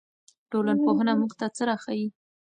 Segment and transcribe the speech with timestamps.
[0.51, 2.07] ټولنپوهنه موږ ته څه راښيي؟